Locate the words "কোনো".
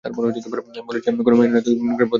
1.23-1.37